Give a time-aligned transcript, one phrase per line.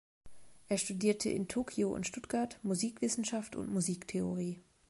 [0.67, 4.59] Er studierte in Tokio und Stuttgart Musikwissenschaft und Musiktheorie.